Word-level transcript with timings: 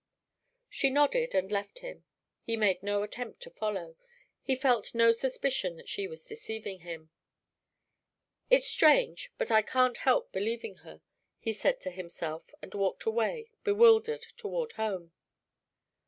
She 0.67 0.89
nodded 0.89 1.35
and 1.35 1.51
left 1.51 1.77
him. 1.85 2.05
He 2.41 2.57
made 2.57 2.81
no 2.81 3.03
attempt 3.03 3.39
to 3.43 3.51
follow 3.51 3.97
he 4.41 4.55
felt 4.55 4.95
no 4.95 5.11
suspicion 5.11 5.75
that 5.77 5.87
she 5.89 6.07
was 6.07 6.25
deceiving 6.25 6.79
him. 6.79 7.11
"It's 8.49 8.65
strange, 8.65 9.31
but 9.37 9.51
I 9.51 9.61
can't 9.61 9.97
help 9.97 10.31
believing 10.31 10.77
her," 10.77 11.03
he 11.37 11.53
said 11.53 11.79
to 11.81 11.91
himself, 11.91 12.49
and 12.63 12.73
walked 12.73 13.03
away, 13.03 13.51
bewildered, 13.63 14.23
toward 14.37 14.71
home. 14.71 15.11